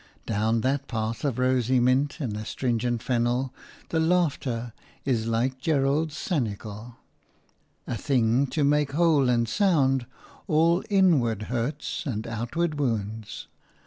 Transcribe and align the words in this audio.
Down 0.25 0.61
that 0.61 0.87
path 0.87 1.23
of 1.23 1.37
rosy 1.37 1.79
mint 1.79 2.19
and 2.19 2.35
astringent 2.35 3.03
fennel 3.03 3.53
the 3.89 3.99
laughter 3.99 4.73
is 5.05 5.27
like 5.27 5.59
Gerard's 5.59 6.15
sanicle– 6.15 6.95
"a 7.85 7.97
thing 7.97 8.47
to 8.47 8.63
make 8.63 8.93
whole 8.93 9.29
and 9.29 9.47
sound 9.47 10.07
all 10.47 10.83
inward 10.89 11.43
hurts 11.53 12.07
and 12.07 12.25
outward 12.25 12.79
wounds." 12.79 13.45